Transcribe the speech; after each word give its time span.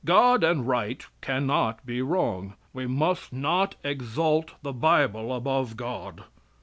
God 0.03 0.43
and 0.43 0.67
right 0.67 1.05
can 1.21 1.45
not 1.45 1.85
be 1.85 2.01
wrong. 2.01 2.55
We 2.73 2.87
must 2.87 3.31
not 3.31 3.75
exalt 3.83 4.53
the 4.63 4.73
Bible 4.73 5.31
above 5.31 5.77
God. 5.77 6.23